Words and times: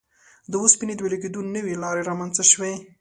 د 0.51 0.53
اوسپنې 0.63 0.93
د 0.95 0.99
وېلې 1.03 1.17
کېدو 1.23 1.39
نوې 1.55 1.73
لارې 1.83 2.07
رامنځته 2.09 2.43
شوې. 2.51 2.73